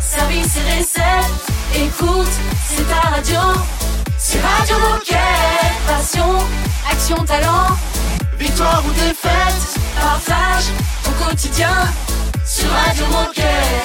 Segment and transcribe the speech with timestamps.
[0.00, 1.32] service et recette.
[1.74, 2.30] Écoute,
[2.68, 3.40] c'est ta radio.
[4.18, 5.18] C'est Radio Moquette.
[5.86, 6.38] Passion,
[6.90, 7.76] action, talent.
[8.38, 10.64] Victoire ou défaite, partage
[11.06, 11.74] au quotidien
[12.44, 13.83] sur Radio Moquette.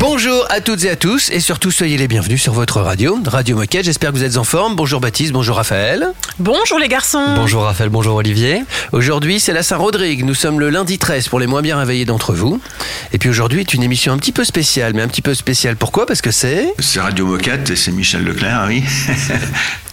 [0.00, 3.56] Bonjour à toutes et à tous et surtout soyez les bienvenus sur votre radio, Radio
[3.56, 3.84] Moquette.
[3.84, 4.76] J'espère que vous êtes en forme.
[4.76, 6.12] Bonjour Baptiste, bonjour Raphaël.
[6.38, 7.24] Bonjour les garçons.
[7.34, 8.62] Bonjour Raphaël, bonjour Olivier.
[8.92, 10.24] Aujourd'hui c'est la Saint-Rodrigue.
[10.24, 12.60] Nous sommes le lundi 13 pour les moins bien réveillés d'entre vous.
[13.12, 15.74] Et puis aujourd'hui est une émission un petit peu spéciale, mais un petit peu spéciale.
[15.76, 16.06] Pourquoi?
[16.06, 16.72] Parce que c'est...
[16.78, 18.84] C'est Radio Moquette et c'est Michel Leclerc, oui.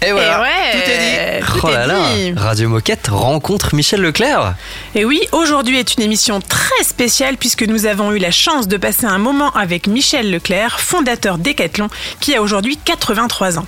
[0.05, 1.45] Et voilà, Et ouais, tout est dit.
[1.51, 1.99] tout oh est là là.
[2.35, 4.53] Radio Moquette rencontre Michel Leclerc.
[4.93, 8.77] Et oui, aujourd'hui est une émission très spéciale puisque nous avons eu la chance de
[8.77, 11.87] passer un moment avec Michel Leclerc, fondateur Decathlon,
[12.19, 13.65] qui a aujourd'hui 83 ans.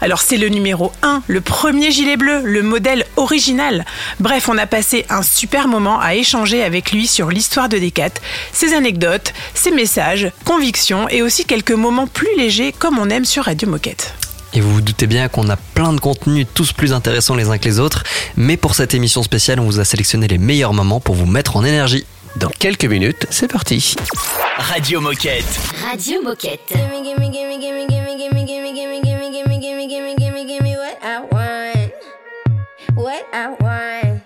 [0.00, 3.84] Alors c'est le numéro 1, le premier gilet bleu, le modèle original.
[4.20, 8.10] Bref, on a passé un super moment à échanger avec lui sur l'histoire de Decat,
[8.52, 13.46] ses anecdotes, ses messages, convictions et aussi quelques moments plus légers comme on aime sur
[13.46, 14.14] Radio Moquette.
[14.52, 17.58] Et vous vous doutez bien qu'on a plein de contenus, tous plus intéressants les uns
[17.58, 18.04] que les autres.
[18.36, 21.56] Mais pour cette émission spéciale, on vous a sélectionné les meilleurs moments pour vous mettre
[21.56, 22.06] en énergie.
[22.36, 23.94] Dans quelques minutes, c'est parti.
[24.58, 25.44] Radio Moquette.
[25.90, 26.60] Radio Moquette.
[26.68, 30.98] Gimme, gimme, gimme, gimme, gimme, gimme, gimme, gimme, gimme, gimme, gimme, gimme, gimme, gimme what
[31.02, 31.92] I want.
[32.96, 34.20] What I want.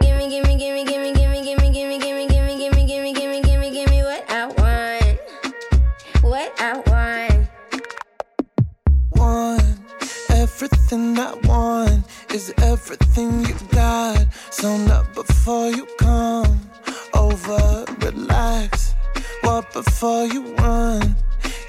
[0.00, 4.24] Gimme, gimme, gimme, gimme, gimme, gimme, gimme, gimme, gimme, gimme, gimme, gimme, gimme, gimme what
[4.30, 5.18] I want.
[6.22, 7.48] What I want.
[9.16, 9.55] want.
[10.58, 14.26] Everything I want is everything you got.
[14.50, 16.60] So not before you come
[17.12, 18.94] over, relax.
[19.42, 21.14] What before you run?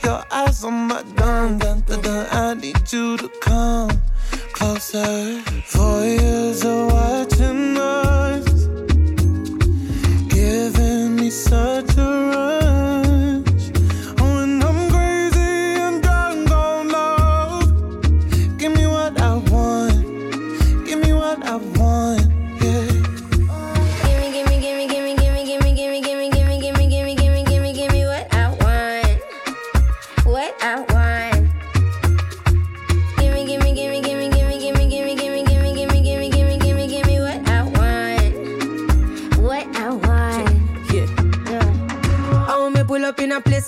[0.06, 2.28] Your eyes on my dun dun dun dun.
[2.32, 3.92] I need you to come
[4.54, 5.42] closer.
[5.66, 8.07] Four years of watching us,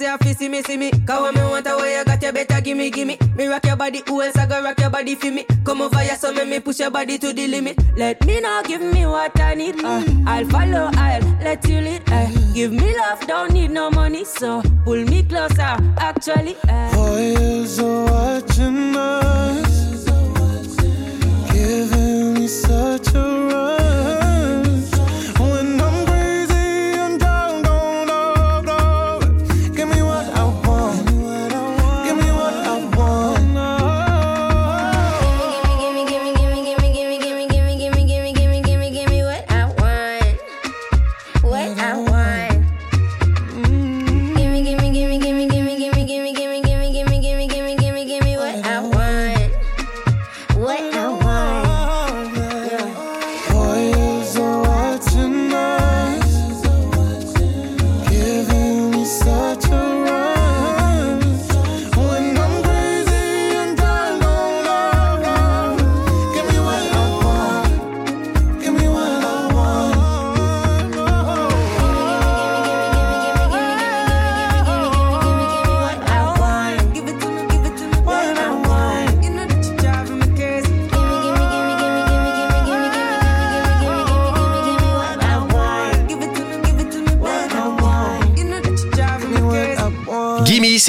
[0.09, 0.91] up in a place I feel see me, see me.
[1.05, 3.17] Cause when me want a way you got you better give me, give me.
[3.35, 5.45] Me rock your body, who else I go rock your body for me?
[5.63, 7.77] Come over here, so make me push your body to the limit.
[7.97, 9.83] Let me know, give me what I need.
[9.83, 12.03] Uh, I'll follow, I'll let you lead.
[12.07, 15.77] Uh, give me love, don't need no money, so pull me closer.
[15.97, 17.17] Actually, uh.
[17.19, 20.05] Years of watching us,
[21.51, 23.68] giving me such a rush.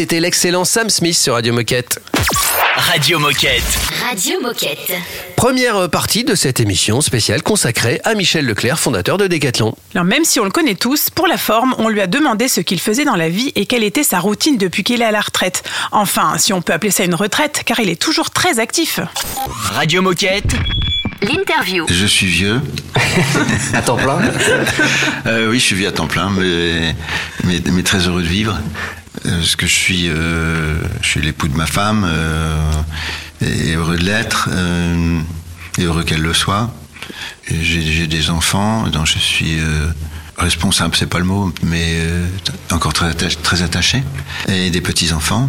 [0.00, 2.00] C'était l'excellent Sam Smith sur Radio Moquette.
[2.75, 3.62] Radio Moquette.
[4.09, 4.93] Radio Moquette.
[5.37, 9.77] Première euh, partie de cette émission spéciale consacrée à Michel Leclerc, fondateur de Decathlon.
[9.95, 12.63] Alors même si on le connaît tous, pour la forme, on lui a demandé ce
[12.63, 15.21] qu'il faisait dans la vie et quelle était sa routine depuis qu'il est à la
[15.21, 15.65] retraite.
[15.92, 19.01] Enfin, si on peut appeler ça une retraite, car il est toujours très actif.
[19.51, 20.54] Radio Moquette.
[21.21, 21.84] L'interview.
[21.91, 22.63] Je suis vieux.
[23.75, 24.19] À temps plein
[25.27, 26.95] Euh, oui, je suis vieux à temps plein, mais,
[27.45, 28.59] mais, mais très heureux de vivre.
[29.27, 32.72] Euh, Parce que je suis, euh, je suis l'époux de ma femme, euh,
[33.43, 35.21] et heureux de l'être, euh,
[35.78, 36.72] et heureux qu'elle le soit.
[37.51, 39.89] J'ai des enfants dont je suis euh,
[40.39, 42.27] responsable, c'est pas le mot, mais euh,
[42.71, 44.03] encore très attaché, très attaché.
[44.49, 45.49] Et des petits-enfants,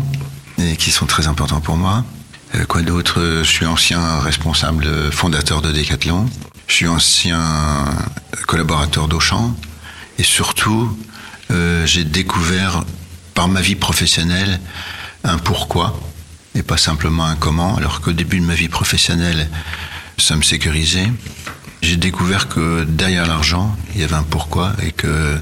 [0.58, 2.04] et qui sont très importants pour moi.
[2.56, 3.20] Euh, quoi d'autre?
[3.20, 6.28] Euh, Je suis ancien responsable euh, fondateur de Decathlon.
[6.68, 7.40] Je suis ancien
[8.48, 9.56] collaborateur d'Auchan.
[10.18, 10.98] Et surtout,
[11.52, 12.84] euh, j'ai découvert
[13.34, 14.60] par ma vie professionnelle
[15.24, 16.00] un pourquoi
[16.56, 19.50] et pas simplement un comment, alors qu'au début de ma vie professionnelle,
[20.18, 21.10] ça me sécurisait.
[21.82, 25.42] J'ai découvert que derrière l'argent, il y avait un pourquoi et que,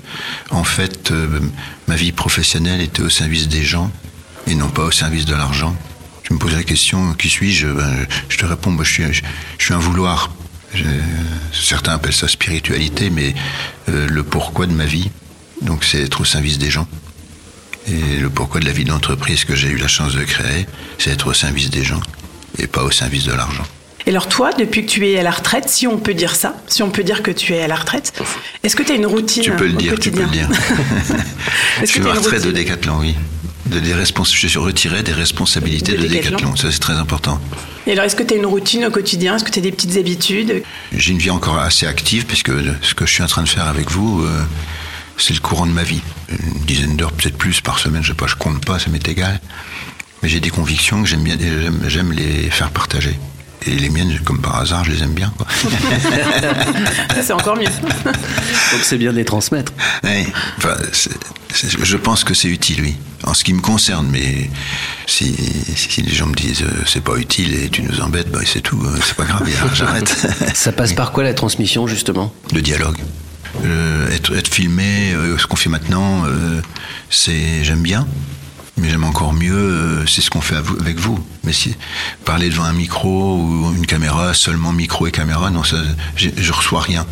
[0.51, 1.39] en fait, euh,
[1.87, 3.91] ma vie professionnelle était au service des gens
[4.47, 5.75] et non pas au service de l'argent.
[6.23, 7.67] Tu me poses la question, qui suis-je?
[7.67, 9.11] Ben, Je te réponds, je
[9.57, 10.31] suis, un vouloir.
[11.51, 13.33] Certains appellent ça spiritualité, mais
[13.89, 15.09] euh, le pourquoi de ma vie,
[15.63, 16.87] donc c'est être au service des gens.
[17.91, 20.65] Et le pourquoi de la vie d'entreprise que j'ai eu la chance de créer,
[20.97, 22.01] c'est être au service des gens
[22.57, 23.63] et pas au service de l'argent.
[24.05, 26.55] Et alors toi, depuis que tu es à la retraite, si on peut dire ça,
[26.67, 28.13] si on peut dire que tu es à la retraite,
[28.63, 30.49] est-ce que tu as une routine Tu peux le dire, tu peux le dire.
[31.81, 33.15] Je suis en une retraite de Décathlon, oui.
[33.65, 36.07] De, des respons- je suis retiré des responsabilités De.
[36.07, 36.55] Décathlon.
[36.55, 37.39] Ça, c'est très important.
[37.85, 39.35] Et alors, est-ce que tu as une routine au quotidien?
[39.35, 40.63] Est-ce que tu as des petites habitudes?
[40.91, 42.51] J'ai une vie encore assez active, puisque
[42.81, 44.41] ce que je suis en train de faire avec vous, euh,
[45.19, 46.01] c'est le courant de ma vie.
[46.29, 49.07] Une dizaine d'heures, peut-être plus par semaine, je sais pas, je compte pas, ça m'est
[49.07, 49.39] égal.
[50.23, 51.37] Mais j'ai des convictions que j'aime bien,
[51.87, 53.17] j'aime- les faire partager.
[53.65, 55.33] Et les miennes, comme par hasard, je les aime bien.
[57.21, 57.65] C'est encore mieux.
[57.65, 59.73] Donc c'est bien de les transmettre.
[60.57, 60.75] Enfin,
[61.53, 62.95] je pense que c'est utile, oui.
[63.25, 64.49] En ce qui me concerne, mais
[65.07, 65.35] si,
[65.75, 68.61] si les gens me disent euh, c'est pas utile et tu nous embêtes, bah, c'est
[68.61, 70.07] tout, euh, c'est pas grave, j'arrête.
[70.53, 72.33] Ça passe par quoi la transmission justement?
[72.53, 72.97] Le dialogue.
[73.65, 76.61] Euh, être, être filmé, euh, ce qu'on fait maintenant, euh,
[77.09, 78.07] c'est j'aime bien,
[78.77, 81.19] mais j'aime encore mieux, c'est ce qu'on fait avec vous.
[81.43, 81.75] Mais si
[82.25, 85.77] parler devant un micro ou une caméra, seulement micro et caméra, non, ça,
[86.15, 87.05] je reçois rien.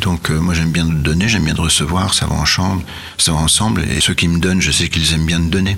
[0.00, 2.82] Donc euh, moi j'aime bien de donner, j'aime bien de recevoir, ça va en chambre,
[3.18, 3.82] ça va ensemble.
[3.90, 5.76] Et ceux qui me donnent, je sais qu'ils aiment bien de donner.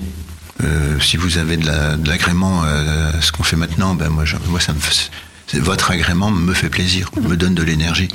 [1.01, 4.37] Si vous avez de la- de l'agrément à ce qu'on fait maintenant, ben moi, je-
[4.49, 4.79] moi ça me
[5.59, 8.09] votre agrément me fait plaisir, me donne de l'énergie.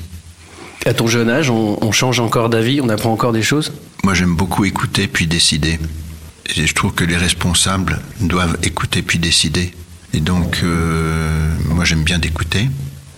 [0.87, 3.73] À ton jeune âge, on, change encore d'avis, on apprend encore des choses?
[4.03, 5.79] Moi, j'aime beaucoup écouter puis décider.
[6.55, 9.73] Et je trouve que les responsables doivent écouter puis décider.
[10.13, 12.69] Et donc, euh, moi, j'aime bien d'écouter.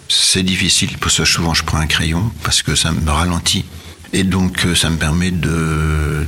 [0.08, 3.66] C'est difficile, pour ça, souvent, je prends un crayon parce que ça me ralentit.
[4.14, 6.26] Et donc, euh, ça me permet de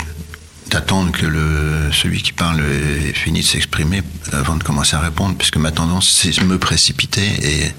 [0.70, 4.02] d'attendre que le, celui qui parle ait fini de s'exprimer
[4.32, 7.74] avant de commencer à répondre, puisque ma tendance, c'est de me précipiter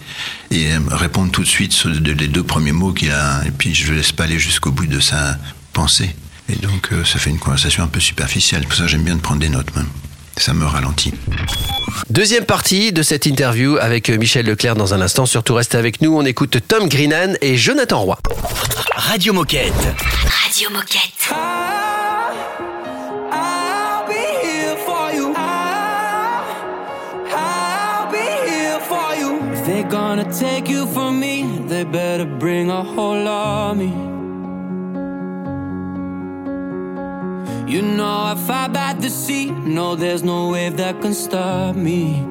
[0.50, 3.74] et, et répondre tout de suite sur les deux premiers mots qu'il a, et puis
[3.74, 5.38] je ne laisse pas aller jusqu'au bout de sa
[5.72, 6.14] pensée.
[6.48, 8.64] Et donc, euh, ça fait une conversation un peu superficielle.
[8.64, 9.88] Pour ça, j'aime bien de prendre des notes même.
[10.36, 11.12] Ça me ralentit.
[12.08, 15.26] Deuxième partie de cette interview avec Michel Leclerc dans un instant.
[15.26, 18.18] Surtout restez avec nous, on écoute Tom Greenan et Jonathan Roy.
[18.96, 19.72] Radio Moquette.
[20.44, 21.79] Radio Moquette.
[30.20, 33.92] They're gonna take you from me, they better bring a whole army.
[37.70, 39.50] You know I fight by the sea.
[39.50, 42.26] No, there's no wave that can stop me.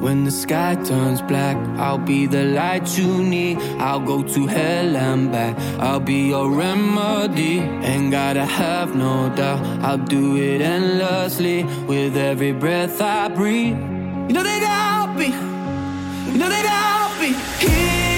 [0.00, 3.58] When the sky turns black, I'll be the light you need.
[3.78, 5.56] I'll go to hell and back.
[5.78, 7.58] I'll be your remedy.
[7.58, 9.60] Ain't gotta have no doubt.
[9.84, 13.76] I'll do it endlessly with every breath I breathe.
[14.26, 15.49] You know that I'll be.
[16.32, 17.34] No, that I'll be
[17.66, 18.09] here.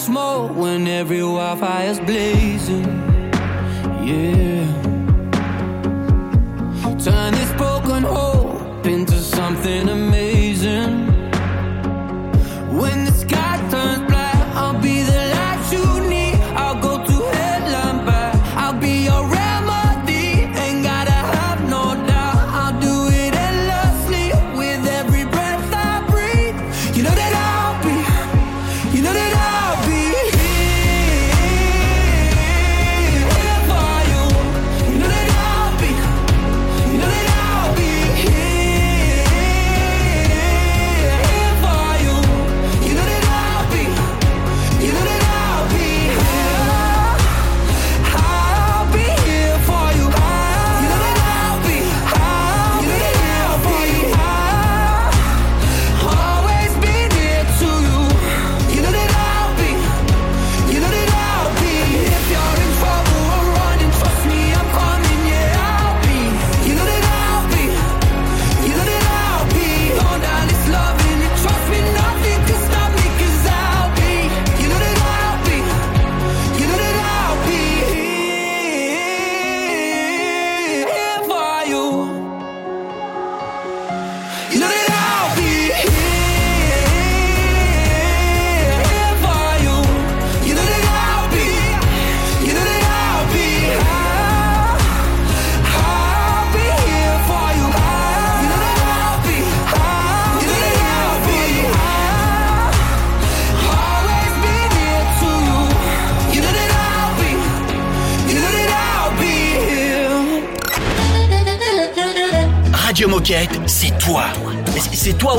[0.00, 3.09] Smoke when every wildfire's blazing.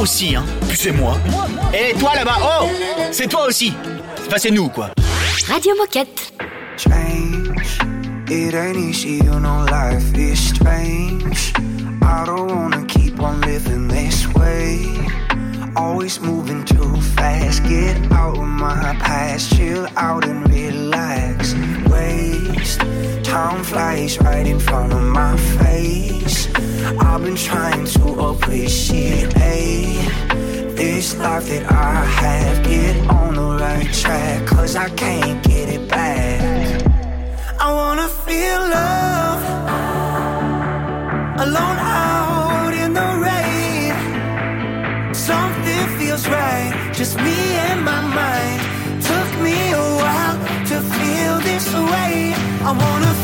[0.02, 0.44] Aussi, hein.
[0.68, 1.16] Puis c'est moi.
[1.74, 2.68] Et toi là-bas, oh
[3.12, 3.74] C'est toi aussi.
[4.28, 4.90] Enfin, c'est nous, quoi.
[5.48, 6.34] Radio Moquette.
[6.78, 7.80] change.
[8.30, 11.54] It ain't easy, you know, life is strange.
[12.02, 14.80] I don't wanna keep on living this way.
[15.76, 17.64] Always moving too fast.
[17.64, 20.41] Get out of my past, chill out and
[23.72, 26.50] flies right in front of my face.
[27.00, 29.30] I've been trying to appreciate
[30.76, 32.56] this life that I have.
[32.66, 36.42] Get on the right track, cause I can't get it back.
[37.66, 39.42] I wanna feel love
[41.46, 43.94] alone out in the rain.
[45.30, 48.60] Something feels right, just me and my mind.
[49.10, 50.38] Took me a while
[50.70, 52.34] to feel this way.
[52.70, 53.21] I wanna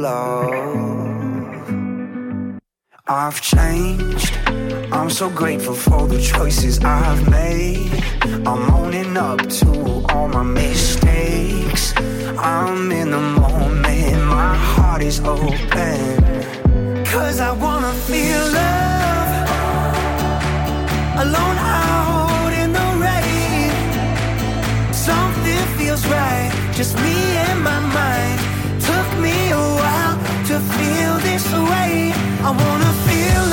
[0.00, 1.60] love.
[3.06, 4.32] I've changed.
[4.92, 8.02] I'm so grateful for the choices I've made.
[8.46, 11.94] I'm owning up to all my mistakes.
[12.38, 17.04] I'm in the moment, my heart is open.
[17.04, 19.30] Cause I wanna feel love
[21.24, 23.72] alone out in the rain.
[24.92, 27.16] Something feels right, just me
[27.46, 28.39] and my mind.
[29.20, 30.16] Me a while
[30.48, 32.12] to feel this way.
[32.42, 33.49] I wanna feel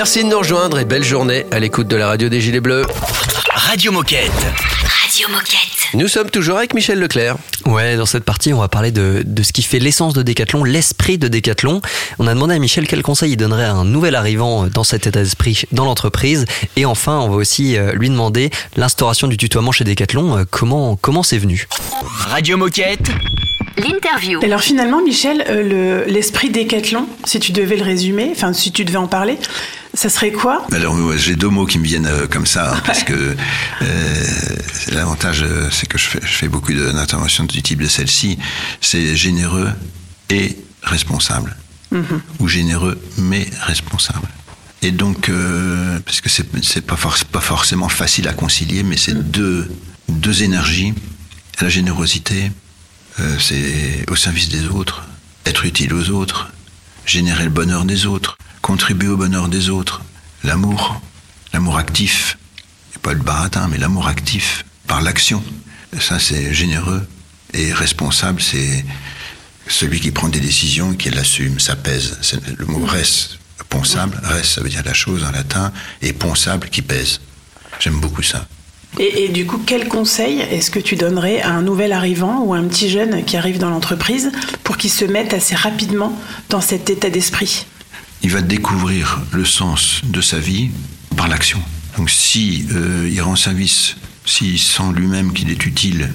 [0.00, 2.86] Merci de nous rejoindre et belle journée à l'écoute de la radio des Gilets Bleus.
[3.52, 4.30] Radio Moquette.
[5.04, 5.58] Radio Moquette.
[5.92, 7.36] Nous sommes toujours avec Michel Leclerc.
[7.66, 10.64] Ouais, dans cette partie, on va parler de, de ce qui fait l'essence de Décathlon,
[10.64, 11.82] l'esprit de Décathlon.
[12.18, 15.06] On a demandé à Michel quel conseil il donnerait à un nouvel arrivant dans cet
[15.06, 16.46] état d'esprit dans l'entreprise.
[16.76, 20.38] Et enfin, on va aussi euh, lui demander l'instauration du tutoiement chez Décathlon.
[20.38, 21.68] Euh, Comment comment c'est venu?
[22.16, 23.10] Radio Moquette.
[23.76, 24.40] L'interview.
[24.42, 28.84] Alors finalement, Michel, euh, le- l'esprit décathlon, si tu devais le résumer, enfin si tu
[28.84, 29.38] devais en parler,
[29.94, 33.02] ça serait quoi Alors j'ai deux mots qui me viennent euh, comme ça hein, parce
[33.02, 33.36] que
[33.82, 34.24] euh,
[34.92, 38.38] l'avantage euh, c'est que je fais, je fais beaucoup de- d'interventions du type de celle-ci.
[38.80, 39.70] C'est généreux
[40.30, 41.56] et responsable
[42.38, 44.28] ou généreux mais responsable.
[44.82, 46.96] Et donc euh, parce que c'est pas
[47.32, 49.70] pas forcément facile à concilier, mais c'est deux
[50.08, 50.94] deux énergies.
[51.60, 52.50] La générosité,
[53.38, 55.02] c'est au service des autres,
[55.44, 56.50] être utile aux autres,
[57.04, 60.02] générer le bonheur des autres, contribuer au bonheur des autres.
[60.44, 61.00] L'amour,
[61.52, 62.38] l'amour actif,
[62.94, 65.42] et pas le baratin, mais l'amour actif par l'action.
[65.98, 67.06] Ça, c'est généreux.
[67.52, 68.84] Et responsable, c'est
[69.66, 72.18] celui qui prend des décisions et qui l'assume, ça pèse.
[72.56, 73.38] Le mot res,
[73.68, 77.20] ponsable, res, ça veut dire la chose en latin, et ponsable qui pèse.
[77.80, 78.46] J'aime beaucoup ça.
[78.98, 82.54] et, et du coup, quel conseil est-ce que tu donnerais à un nouvel arrivant ou
[82.54, 84.30] à un petit jeune qui arrive dans l'entreprise
[84.64, 86.16] pour qu'il se mette assez rapidement
[86.48, 87.66] dans cet état d'esprit?
[88.22, 90.70] Il va découvrir le sens de sa vie
[91.16, 91.62] par l'action.
[91.96, 93.96] Donc si euh, il rend service,
[94.26, 96.10] s'il sent lui-même qu'il est utile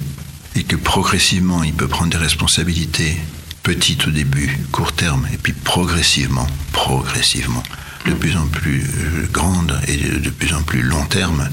[0.54, 3.16] et que progressivement il peut prendre des responsabilités
[3.62, 7.62] petites au début, court terme, et puis progressivement, progressivement,
[8.06, 11.48] de plus en plus euh, grandes et de, de plus en plus long terme,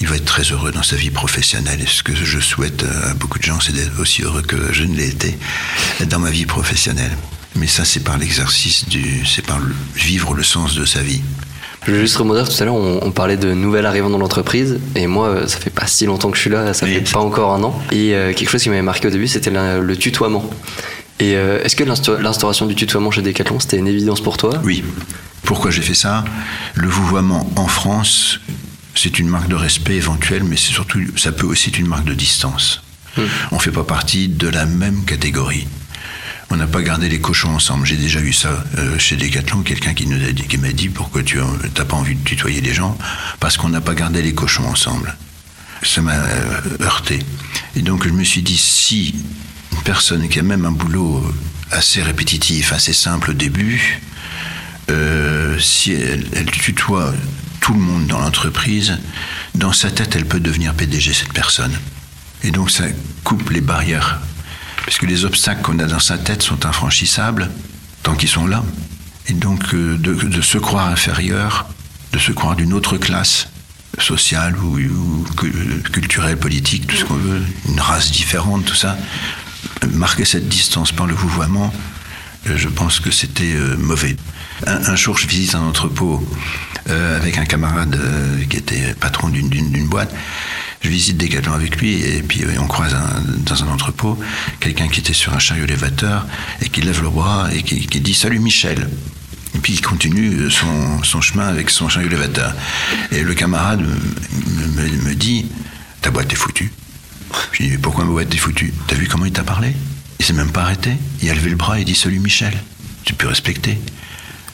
[0.00, 1.80] il va être très heureux dans sa vie professionnelle.
[1.80, 4.84] Et ce que je souhaite à beaucoup de gens, c'est d'être aussi heureux que je
[4.84, 5.38] ne l'ai été
[6.06, 7.16] dans ma vie professionnelle.
[7.56, 11.20] Mais ça, c'est par l'exercice du, c'est par le- vivre le sens de sa vie.
[11.86, 14.78] Je veux juste rebondir tout à l'heure, on, on parlait de nouvel arrivant dans l'entreprise,
[14.94, 17.20] et moi, euh, ça fait pas si longtemps que je suis là, ça fait pas
[17.20, 17.82] encore un an.
[17.90, 20.48] Et euh, quelque chose qui m'avait marqué au début, c'était le tutoiement.
[21.18, 24.52] Et euh, est-ce que l'insta- l'instauration du tutoiement chez Decathlon, c'était une évidence pour toi?
[24.62, 24.84] Oui.
[25.42, 26.24] Pourquoi j'ai fait ça?
[26.74, 28.40] Le vouvoiement en France,
[28.94, 32.04] c'est une marque de respect éventuelle, mais c'est surtout, ça peut aussi être une marque
[32.04, 32.82] de distance.
[33.52, 35.66] On ne fait pas partie de la même catégorie.
[36.52, 37.86] On n'a pas gardé les cochons ensemble.
[37.86, 40.88] J'ai déjà eu ça euh, chez Decathlon, quelqu'un qui nous a dit, qui m'a dit
[40.88, 42.98] pourquoi tu n'as pas envie de tutoyer les gens?
[43.38, 45.16] Parce qu'on n'a pas gardé les cochons ensemble.
[45.82, 47.20] Ça m'a euh, heurté.
[47.76, 49.14] Et donc je me suis dit, si
[49.72, 51.24] une personne qui a même un boulot
[51.70, 54.00] assez répétitif, assez simple au début,
[54.90, 57.14] euh, si elle, elle tutoie
[57.60, 58.98] tout le monde dans l'entreprise,
[59.54, 61.78] dans sa tête, elle peut devenir PDG, cette personne.
[62.42, 62.84] Et donc ça
[63.22, 64.20] coupe les barrières.
[64.84, 67.50] Puisque les obstacles qu'on a dans sa tête sont infranchissables
[68.02, 68.64] tant qu'ils sont là.
[69.28, 71.68] Et donc euh, de, se croire inférieur,
[72.12, 73.48] de se croire d'une autre classe
[73.98, 78.96] sociale ou, ou cu- culturelle, politique, tout ce qu'on veut, une race différente, tout ça,
[79.92, 81.72] marquer cette distance par le vouvoiement,
[82.48, 84.16] euh, je pense que c'était euh, mauvais.
[84.66, 86.22] Un, jour, je visite un entrepôt
[86.86, 87.98] avec un camarade
[88.50, 90.12] qui était patron d'une boîte.
[90.82, 92.96] Je visite Decathlon avec lui et puis euh, on croise
[93.44, 94.18] dans un entrepôt
[94.60, 96.26] quelqu'un qui était sur un chariot élévateur
[96.62, 98.88] et qui lève le bras et qui, dit Salut Michel.
[99.54, 102.54] Et puis il continue son, chemin avec son chariot élévateur.
[103.12, 105.46] Et le camarade me, dit
[106.00, 106.72] Ta boîte est foutue.
[107.52, 109.74] Je lui dis pourquoi ma boîte est foutue T'as vu comment il t'a parlé?
[110.18, 110.92] Il s'est même pas arrêté.
[111.22, 112.54] Il a levé le bras et dit Salut Michel.
[113.04, 113.78] Tu peux respecter.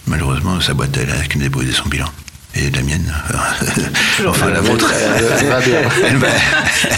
[0.06, 2.10] Malheureusement, sa boîte, elle a déposé son bilan.
[2.58, 3.14] Et la mienne,
[4.26, 4.90] enfin la vôtre,
[5.40, 5.80] Elle va bien.
[6.06, 6.28] Elle va,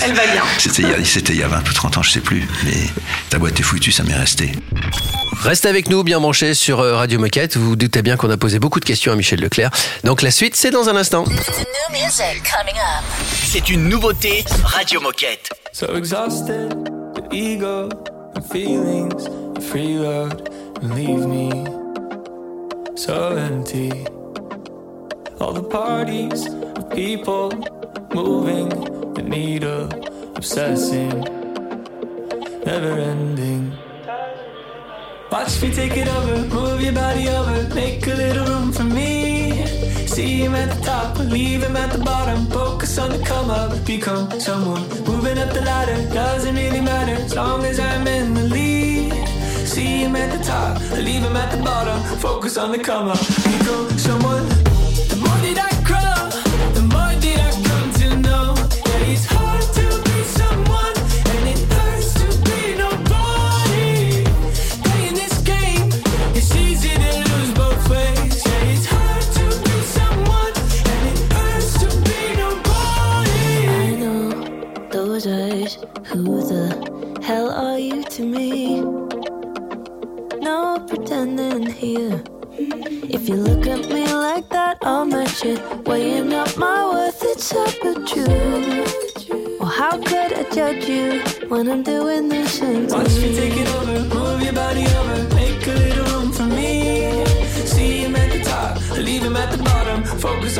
[0.05, 0.43] Elle va bien.
[0.59, 2.47] C'était il, y a- c'était il y a 20 ou 30 ans, je sais plus.
[2.65, 2.75] Mais
[3.29, 4.53] ta boîte est foutue, ça m'est resté.
[5.43, 7.57] Restez avec nous, bien branchés sur euh, Radio Moquette.
[7.57, 9.71] Vous vous doutez bien qu'on a posé beaucoup de questions à Michel Leclerc.
[10.05, 11.25] Donc la suite, c'est dans un instant.
[13.45, 15.49] C'est une nouveauté Radio Moquette.
[15.73, 16.71] So exhausted,
[17.15, 17.89] the ego
[18.37, 19.61] and feelings, the
[20.83, 21.51] leave me
[22.97, 23.91] so empty.
[25.41, 27.53] All the parties of people
[28.13, 28.69] moving
[29.15, 29.89] the needle,
[30.35, 31.11] obsessing,
[32.67, 33.73] never ending.
[35.31, 39.65] Watch me take it over, move your body over, make a little room for me.
[40.07, 42.47] See him at the top, leave him at the bottom.
[42.47, 44.89] Focus on the come up, become someone.
[45.05, 49.13] Moving up the ladder doesn't really matter as long as I'm in the lead.
[49.69, 52.01] See him at the top, leave him at the bottom.
[52.19, 54.68] Focus on the come up, become someone.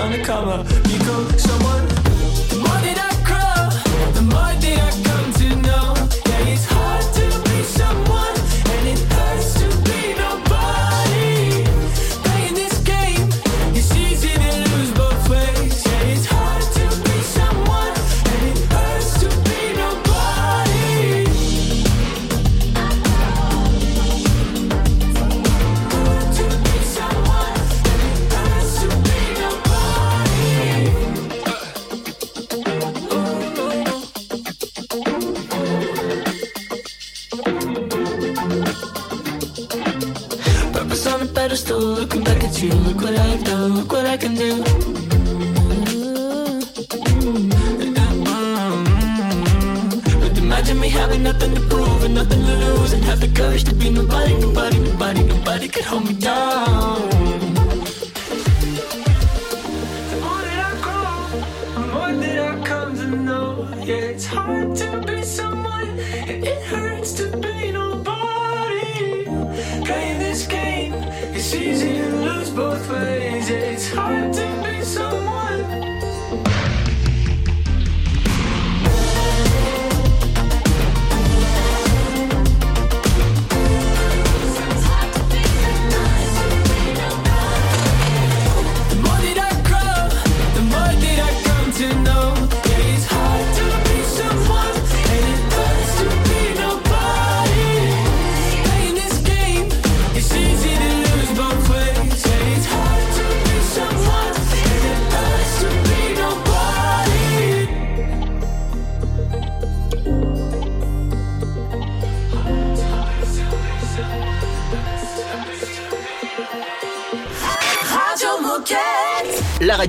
[0.09, 0.88] undercover.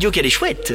[0.07, 0.73] Qu'elle est chouette.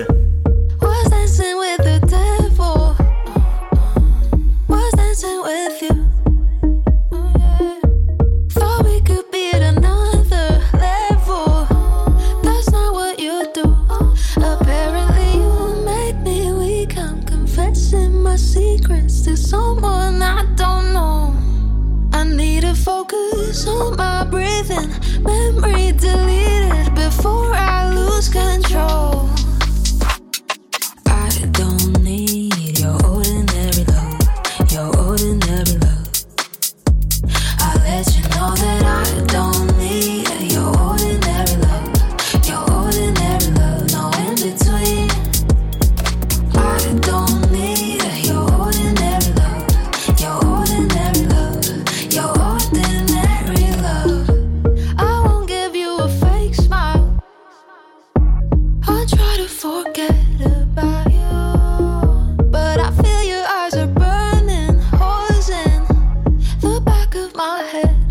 [67.44, 68.03] My head.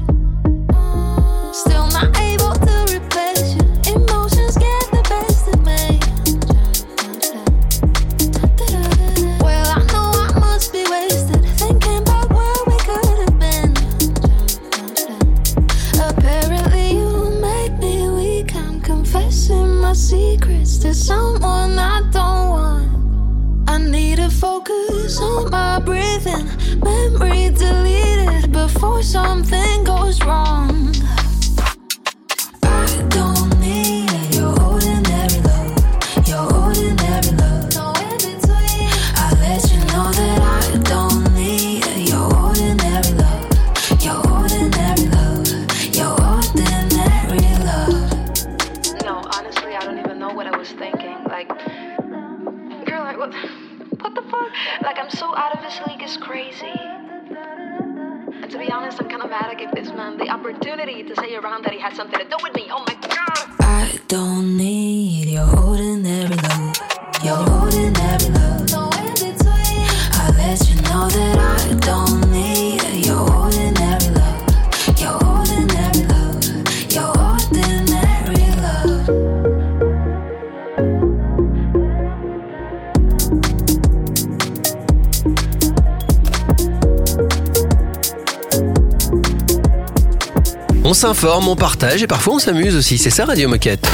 [91.23, 92.97] S'informe, on partage et parfois on s'amuse aussi.
[92.97, 93.89] C'est ça Radio Moquette.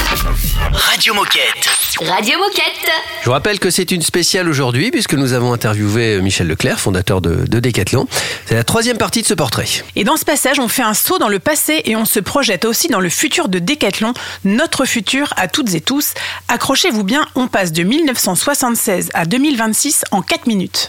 [0.72, 1.68] Radio Moquette.
[2.00, 2.90] Radio Moquette.
[3.20, 7.20] Je vous rappelle que c'est une spéciale aujourd'hui puisque nous avons interviewé Michel Leclerc, fondateur
[7.20, 8.08] de, de Decathlon.
[8.46, 9.66] C'est la troisième partie de ce portrait.
[9.94, 12.64] Et dans ce passage, on fait un saut dans le passé et on se projette
[12.64, 14.12] aussi dans le futur de Decathlon,
[14.44, 16.14] notre futur à toutes et tous.
[16.48, 20.88] Accrochez-vous bien, on passe de 1976 à 2026 en 4 minutes.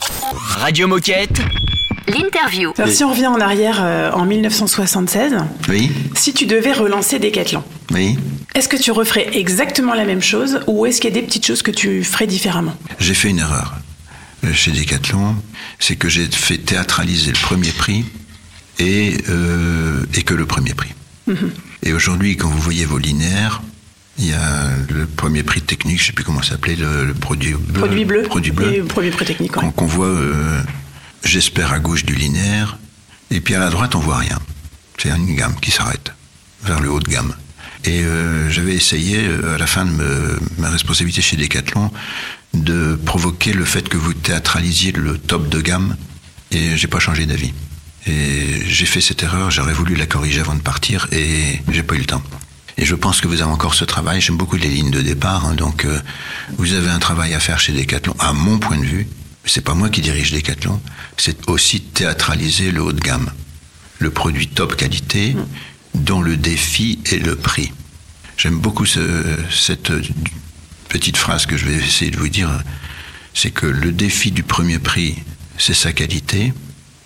[0.57, 1.39] Radio Moquette.
[2.17, 2.73] L'interview.
[2.77, 5.33] Alors, si on revient en arrière euh, en 1976,
[5.69, 8.17] Oui, si tu devais relancer Decathlon, oui.
[8.55, 11.45] est-ce que tu referais exactement la même chose ou est-ce qu'il y a des petites
[11.45, 12.75] choses que tu ferais différemment?
[12.99, 13.75] J'ai fait une erreur
[14.45, 15.35] euh, chez Decathlon,
[15.79, 18.05] c'est que j'ai fait théâtraliser le premier prix
[18.79, 20.89] et, euh, et que le premier prix.
[21.83, 23.61] Et aujourd'hui, quand vous voyez vos linéaires,
[24.19, 27.05] il y a le premier prix technique, je ne sais plus comment ça s'appelait, le,
[27.05, 27.79] le produit bleu.
[27.79, 28.73] Produit bleu Produit bleu.
[28.73, 29.55] et produit pré technique.
[29.55, 29.71] ouais.
[29.75, 30.59] Qu'on voit, euh,
[31.23, 32.77] j'espère, à gauche du linéaire.
[33.29, 34.39] Et puis à la droite, on voit rien.
[34.97, 36.13] C'est une gamme qui s'arrête
[36.63, 37.35] vers le haut de gamme.
[37.83, 41.91] Et euh, j'avais essayé, euh, à la fin de ma responsabilité chez Decathlon,
[42.53, 45.95] de provoquer le fait que vous théâtralisiez le top de gamme.
[46.51, 47.53] Et j'ai pas changé d'avis.
[48.07, 51.95] Et j'ai fait cette erreur, j'aurais voulu la corriger avant de partir et j'ai pas
[51.95, 52.23] eu le temps.
[52.77, 54.21] Et je pense que vous avez encore ce travail.
[54.21, 55.99] J'aime beaucoup les lignes de départ, hein, donc euh,
[56.57, 59.07] vous avez un travail à faire chez Decathlon, à mon point de vue,
[59.45, 60.79] c'est pas moi qui dirige Decathlon,
[61.17, 63.31] c'est aussi théâtraliser le haut de gamme,
[63.99, 65.35] le produit top qualité,
[65.95, 67.71] dont le défi est le prix.
[68.37, 69.91] J'aime beaucoup ce- cette
[70.89, 72.49] petite phrase que je vais essayer de vous dire,
[73.33, 75.15] c'est que le défi du premier prix,
[75.57, 76.53] c'est sa qualité,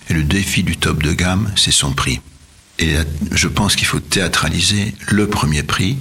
[0.09, 2.19] et le défi du top de gamme, c'est son prix.
[2.79, 2.93] Et
[3.31, 5.97] je pense qu'il faut théâtraliser le premier prix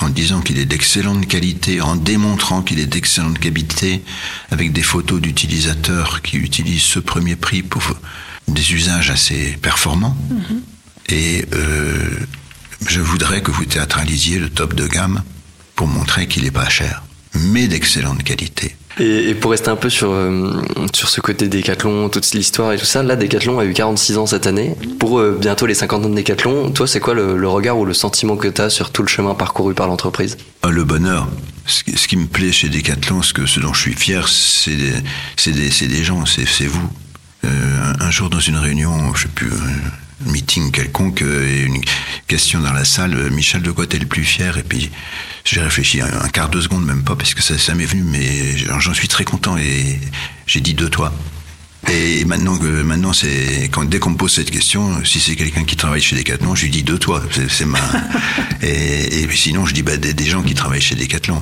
[0.00, 4.02] en disant qu'il est d'excellente qualité, en démontrant qu'il est d'excellente qualité,
[4.50, 7.82] avec des photos d'utilisateurs qui utilisent ce premier prix pour
[8.48, 10.16] des usages assez performants.
[11.08, 12.10] Et euh,
[12.86, 15.22] je voudrais que vous théâtralisiez le top de gamme
[15.74, 17.02] pour montrer qu'il n'est pas cher,
[17.34, 18.76] mais d'excellente qualité.
[18.98, 20.52] Et, pour rester un peu sur, euh,
[20.94, 24.26] sur ce côté Décathlon, toute l'histoire et tout ça, là, Décathlon a eu 46 ans
[24.26, 24.74] cette année.
[24.98, 27.92] Pour euh, bientôt les 50 ans de Décathlon, toi, c'est quoi le, regard ou le
[27.92, 30.38] sentiment que tu as sur tout le chemin parcouru par l'entreprise?
[30.62, 31.28] Ah, le bonheur.
[31.66, 35.52] Ce qui, me plaît chez Decathlon, ce, que, ce dont je suis fier, c'est des,
[35.52, 36.88] des, des gens, c'est vous.
[37.44, 37.48] Euh,
[38.00, 39.50] un, un jour dans une réunion, je sais plus,
[40.24, 41.80] meeting quelconque, euh, et une
[42.26, 44.56] question dans la salle, euh, Michel, de quoi t'es le plus fier?
[44.58, 44.90] Et puis
[45.44, 48.94] j'ai réfléchi un, quart de seconde, même pas, parce que ça, m'est venu, mais j'en
[48.94, 50.00] suis très content et
[50.46, 51.12] j'ai dit de toi.
[51.88, 55.62] Et maintenant que maintenant c'est quand dès qu'on me pose cette question, si c'est quelqu'un
[55.62, 57.22] qui travaille chez Decathlon, je lui dis de toi.
[57.48, 57.78] C'est ma
[58.62, 61.40] et, et sinon je dis bah, des, des gens qui travaillent chez Decathlon.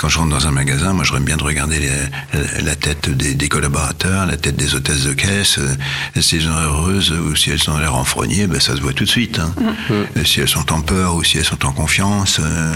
[0.00, 3.34] Quand je rentre dans un magasin, moi j'aime bien de regarder les- la tête des,
[3.34, 5.58] des collaborateurs, la tête des hôtesses de caisse.
[5.58, 5.74] euh,
[6.20, 9.02] Si elles sont heureuses ou si elles ont l'air enfrognées, ben ça se voit tout
[9.02, 9.40] de suite.
[9.40, 9.52] hein.
[9.90, 12.38] Euh, Si elles sont en peur ou si elles sont en confiance.
[12.38, 12.74] euh,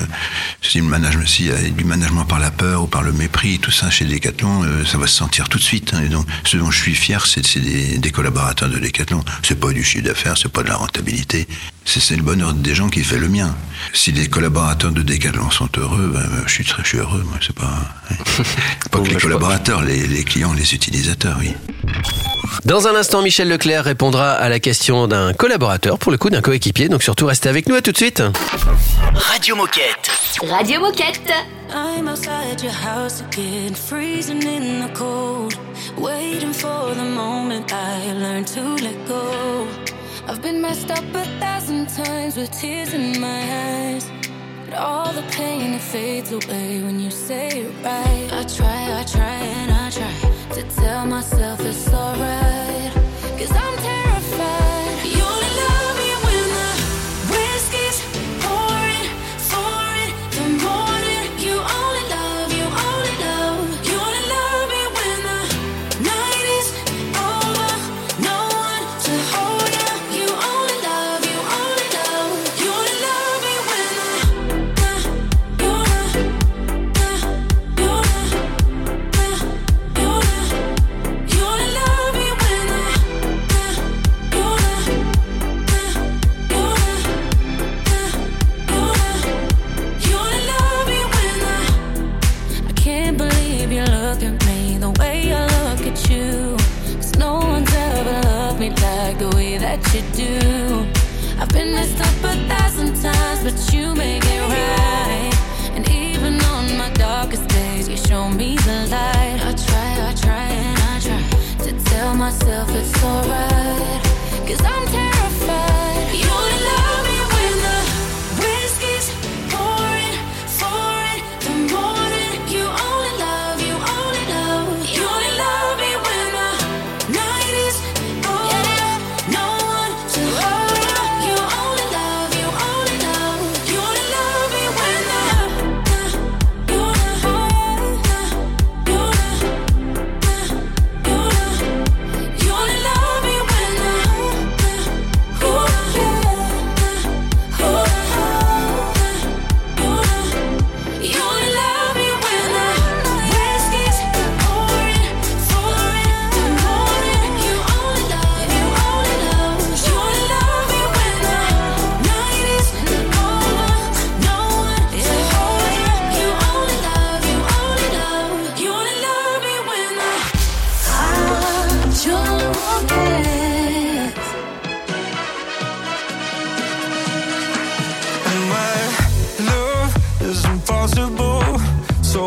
[0.63, 3.61] si le management, s'il y a du management par la peur ou par le mépris,
[3.61, 5.95] tout ça chez Decathlon, euh, ça va se sentir tout de suite.
[5.95, 6.03] hein.
[6.05, 9.23] Et donc, ce dont je suis fier, c'est c'est des, des collaborateurs de Decathlon.
[9.45, 11.47] C'est pas du chiffre d'affaires, c'est pas de la rentabilité.
[11.85, 13.55] C'est c'est le bonheur des gens qui fait le mien.
[13.93, 17.23] Si les collaborateurs de Decathlon sont heureux, ben, je suis très, je suis heureux.
[17.27, 17.81] Moi, c'est pas,
[18.91, 21.55] pas que les collaborateurs, les, les clients, les utilisateurs, oui.
[22.65, 26.41] Dans un instant, Michel Leclerc répondra à la question d'un collaborateur, pour le coup d'un
[26.41, 26.89] coéquipier.
[26.89, 27.75] Donc surtout, restez avec nous.
[27.75, 28.23] À tout de suite.
[29.15, 30.11] Radio Moquette.
[30.49, 31.33] Radio Moquette.
[31.75, 35.55] I'm outside your house again, freezing in the cold.
[35.99, 39.67] Waiting for the moment I learn to let go.
[40.27, 44.09] I've been messed up a thousand times with tears in my eyes.
[44.65, 48.29] But all the pain, it fades away when you say it right.
[48.33, 50.15] I try, I try, and I try
[50.55, 52.42] to tell myself it's alright.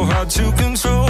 [0.06, 1.05] Hard to control.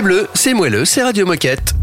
[0.00, 1.74] C'est bleu, c'est moelleux, c'est Radio Moquette.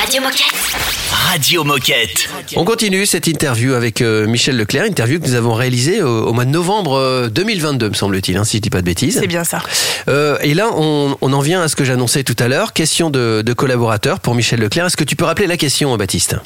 [0.00, 1.05] Radio Moquette.
[1.28, 2.28] Radio Moquette.
[2.54, 6.32] On continue cette interview avec euh, Michel Leclerc, interview que nous avons réalisée au, au
[6.32, 9.18] mois de novembre euh, 2022, me semble-t-il, hein, si je dis pas de bêtises.
[9.20, 9.60] C'est bien ça.
[10.08, 13.10] Euh, et là, on, on en vient à ce que j'annonçais tout à l'heure, question
[13.10, 14.86] de, de collaborateur pour Michel Leclerc.
[14.86, 16.36] Est-ce que tu peux rappeler la question, Baptiste?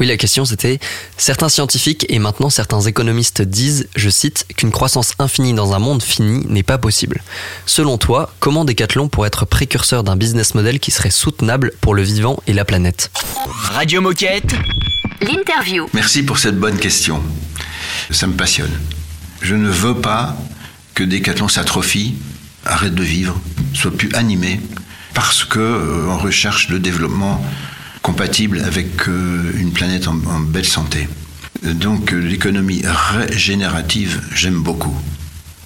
[0.00, 0.80] Oui, la question c'était
[1.16, 6.02] certains scientifiques et maintenant certains économistes disent, je cite, qu'une croissance infinie dans un monde
[6.02, 7.22] fini n'est pas possible.
[7.66, 12.02] Selon toi, comment Decathlon pourrait être précurseur d'un business model qui serait soutenable pour le
[12.02, 13.12] vivant et la planète?
[13.46, 14.23] Radio Moquette.
[15.20, 15.86] L'interview.
[15.92, 17.22] Merci pour cette bonne question.
[18.10, 18.70] Ça me passionne.
[19.42, 20.34] Je ne veux pas
[20.94, 22.14] que Decathlon s'atrophie,
[22.64, 23.38] arrête de vivre,
[23.74, 24.60] soit plus animé,
[25.12, 27.44] parce que euh, on recherche le développement
[28.00, 31.06] compatible avec euh, une planète en, en belle santé.
[31.62, 34.96] Donc euh, l'économie régénérative, j'aime beaucoup.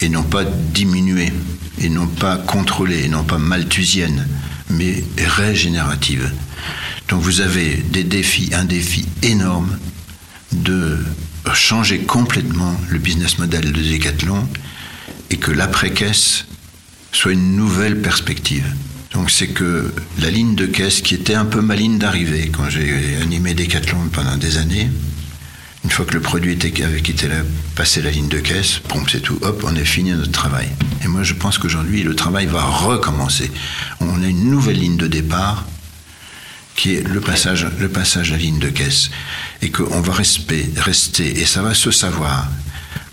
[0.00, 1.32] Et non pas diminuée,
[1.80, 4.26] et non pas contrôlée, et non pas malthusienne,
[4.68, 6.32] mais régénérative.
[7.08, 9.78] Donc vous avez des défis, un défi énorme
[10.52, 10.98] de
[11.54, 14.46] changer complètement le business model de Decathlon
[15.30, 16.44] et que l'après-caisse
[17.12, 18.66] soit une nouvelle perspective.
[19.12, 22.68] Donc c'est que la ligne de caisse qui était un peu ma ligne d'arrivée quand
[22.68, 24.90] j'ai animé Decathlon pendant des années,
[25.84, 27.36] une fois que le produit était, avait quitté la,
[27.74, 30.68] passé la ligne de caisse, bon, c'est tout, hop, on a fini notre travail.
[31.02, 33.50] Et moi je pense qu'aujourd'hui le travail va recommencer.
[34.00, 35.64] On a une nouvelle ligne de départ
[36.78, 39.10] qui est le passage, le à la ligne de caisse.
[39.62, 42.48] Et qu'on va rester, rester, et ça va se savoir,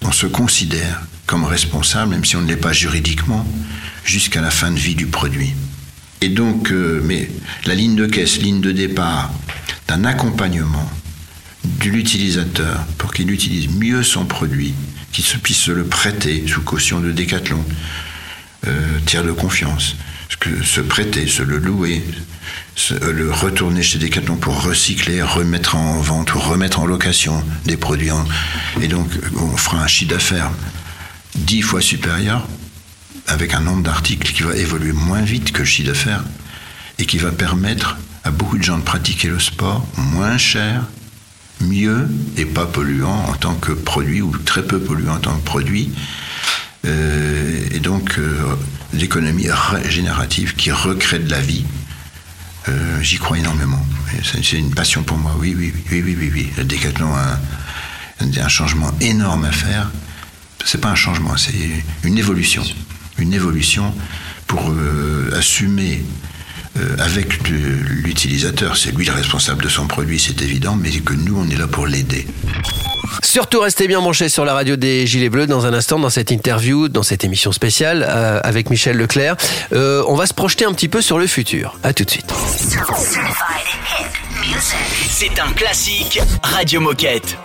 [0.03, 3.45] on se considère comme responsable, même si on ne l'est pas juridiquement,
[4.03, 5.53] jusqu'à la fin de vie du produit.
[6.21, 7.27] Et donc, euh, mais
[7.65, 9.33] la ligne de caisse, ligne de départ
[9.87, 10.89] d'un accompagnement
[11.63, 14.75] de l'utilisateur pour qu'il utilise mieux son produit,
[15.11, 17.65] qu'il se puisse se le prêter sous caution de décathlon,
[18.67, 19.95] euh, tiers de confiance,
[20.63, 22.03] se prêter, se le louer,
[23.01, 28.11] le retourner chez Decathlon pour recycler, remettre en vente ou remettre en location des produits.
[28.81, 29.07] et donc,
[29.37, 30.51] on fera un chiffre d'affaires
[31.35, 32.47] dix fois supérieur
[33.27, 36.23] avec un nombre d'articles qui va évoluer moins vite que le chiffre d'affaires
[36.99, 40.83] et qui va permettre à beaucoup de gens de pratiquer le sport moins cher,
[41.61, 42.07] mieux
[42.37, 45.91] et pas polluant en tant que produit ou très peu polluant en tant que produit.
[46.85, 48.55] Euh, et donc euh,
[48.93, 51.65] l'économie régénérative qui recrée de la vie.
[52.67, 53.83] Euh, J'y crois énormément.
[54.23, 55.35] C'est une passion pour moi.
[55.39, 56.49] Oui, oui, oui, oui, oui, oui.
[56.57, 57.39] Le Décathlon a
[58.21, 59.91] un, changement énorme à faire.
[60.63, 61.53] C'est pas un changement, c'est
[62.03, 62.63] une évolution.
[63.17, 63.93] Une évolution
[64.47, 66.03] pour euh, assumer
[66.99, 67.57] avec le-
[68.03, 68.77] l'utilisateur.
[68.77, 71.67] C'est lui le responsable de son produit, c'est évident, mais que nous, on est là
[71.67, 72.25] pour l'aider.
[73.23, 76.31] Surtout restez bien branchés sur la radio des Gilets Bleus dans un instant dans cette
[76.31, 79.35] interview, dans cette émission spéciale euh, avec Michel Leclerc.
[79.73, 81.77] Euh, on va se projeter un petit peu sur le futur.
[81.83, 82.31] À tout de suite.
[85.09, 87.37] C'est un classique Radio Moquette.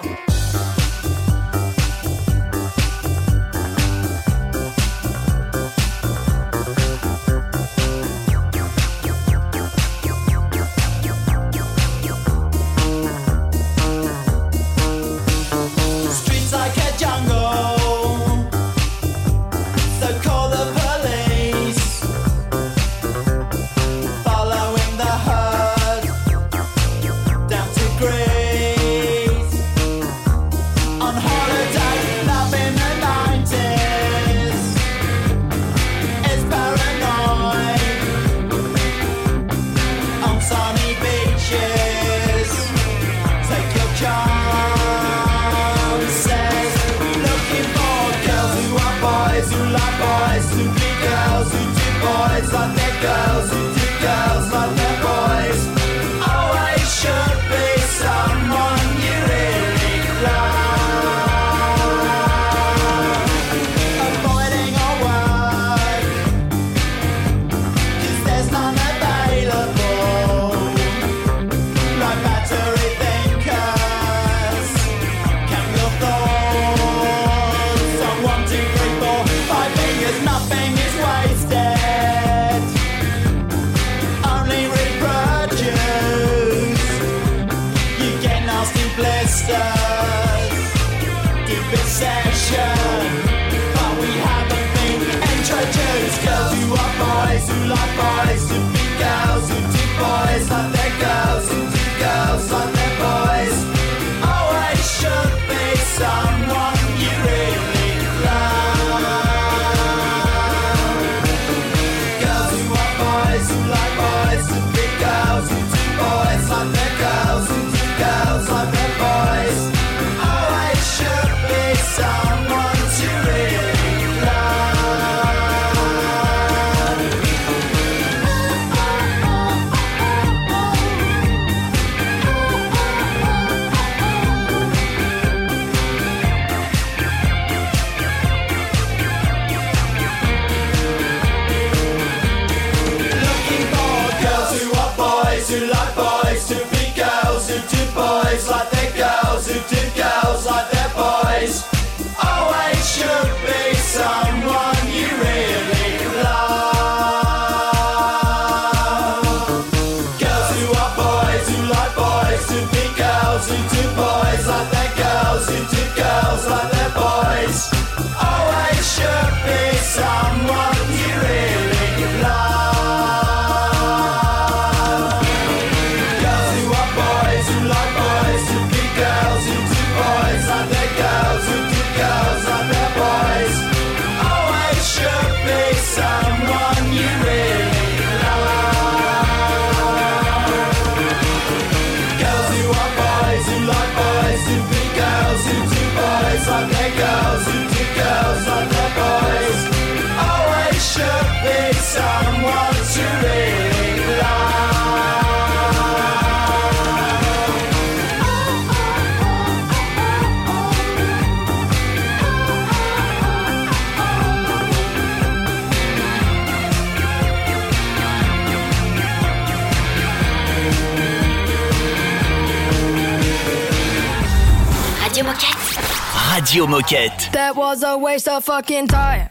[226.70, 227.32] Moquette.
[227.32, 229.28] That was a waste of fucking time.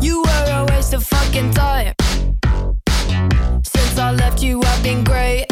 [0.00, 1.94] You were a waste of fucking time.
[3.62, 5.46] Since I left you, I've been great.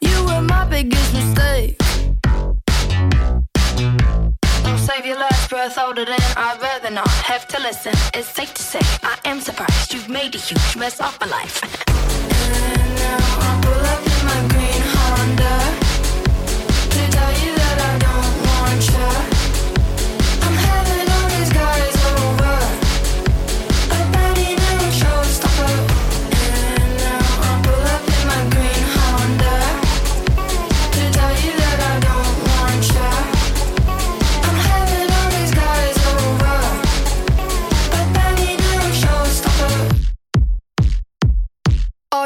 [0.00, 1.78] You were my biggest mistake.
[4.64, 7.94] Don't save your last breath older than I'd rather not have to listen.
[8.14, 11.62] It's safe to say I am surprised you've made a huge mess of my life.
[12.48, 13.95] And now I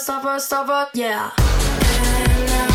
[0.00, 1.30] Stopper, stopper, stopper, stopper,
[2.48, 2.69] yeah.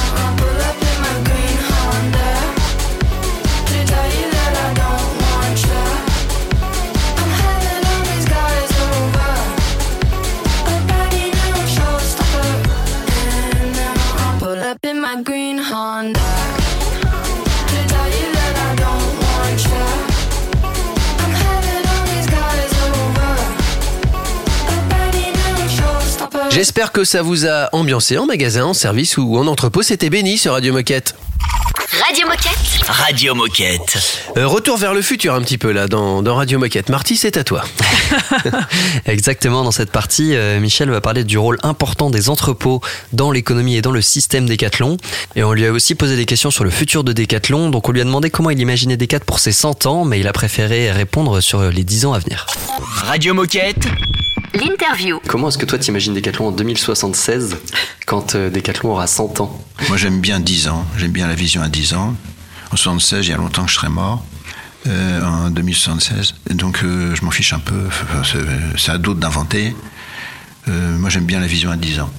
[26.66, 29.84] J'espère que ça vous a ambiancé en magasin, en service ou en entrepôt.
[29.84, 31.14] C'était béni sur Radio Moquette.
[32.04, 32.88] Radio Moquette.
[32.88, 34.24] Radio Moquette.
[34.36, 36.90] Euh, retour vers le futur un petit peu là dans, dans Radio Moquette.
[36.90, 37.64] Marty, c'est à toi.
[39.06, 42.82] Exactement, dans cette partie, euh, Michel va parler du rôle important des entrepôts
[43.14, 44.98] dans l'économie et dans le système Décathlon.
[45.36, 47.70] Et on lui a aussi posé des questions sur le futur de Décathlon.
[47.70, 50.28] Donc on lui a demandé comment il imaginait Décat pour ses 100 ans, mais il
[50.28, 52.48] a préféré répondre sur les 10 ans à venir.
[53.06, 53.88] Radio Moquette.
[54.56, 55.20] L'interview.
[55.28, 57.58] Comment est-ce que toi t'imagines Décathlon en 2076
[58.06, 59.62] quand euh, Décathlon aura 100 ans?
[59.90, 60.86] Moi, j'aime bien 10 ans.
[60.98, 62.16] J'aime bien la vision à 10 ans.
[62.72, 64.24] En 76, il y a longtemps que je serais mort.
[64.88, 66.36] euh, en 2076.
[66.52, 67.88] Et donc, euh, je m'en fiche un peu.
[67.88, 68.22] Enfin,
[68.78, 69.76] c'est- à d'autres d'inventer.
[70.68, 72.10] Euh, moi, j'aime bien la vision à 10 ans.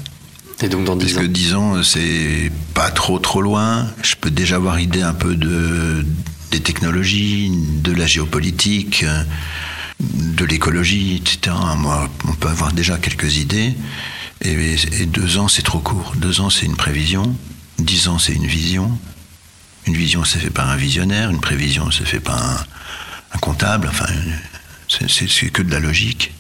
[0.63, 3.87] Et donc, dans 10 Parce que 10 ans, c'est pas trop, trop loin.
[4.03, 6.05] Je peux déjà avoir idée un peu de,
[6.51, 7.53] des technologies,
[7.85, 9.23] de la géopolitique, euh,
[10.01, 11.57] de l'écologie, etc.
[11.77, 13.75] Moi, on peut avoir déjà quelques idées.
[14.43, 14.77] Et,
[15.07, 16.15] deux ans, c'est trop court.
[16.17, 17.35] Deux ans, c'est une prévision.
[17.79, 18.99] Dix ans, c'est une vision.
[19.87, 21.31] Une vision, c'est fait par un visionnaire.
[21.31, 22.67] Une prévision, c'est fait par
[23.33, 23.89] un, comptable.
[23.89, 24.07] Enfin,
[24.89, 26.33] c'est- que de la logique.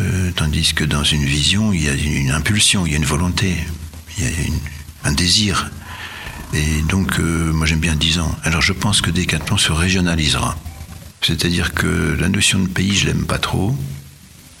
[0.00, 3.04] Euh, tandis que dans une vision, il y a une, impulsion, il y a une
[3.04, 3.56] volonté,
[4.16, 4.30] il y a
[5.04, 5.70] un désir.
[6.54, 8.34] Et donc, euh, moi j'aime bien 10 ans.
[8.42, 10.56] Alors je pense que Décathlon se régionalisera.
[11.22, 13.76] C'est-à-dire que la notion de pays, je l'aime pas trop,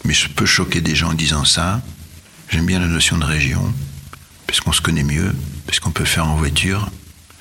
[0.04, 1.82] mais je peux choquer des gens en disant ça.
[2.50, 3.72] J'aime bien la notion de région,
[4.46, 5.34] parce qu'on se connaît mieux,
[5.66, 6.90] parce qu'on peut faire en voiture.